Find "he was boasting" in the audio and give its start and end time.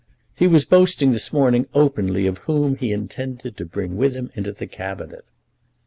0.35-1.11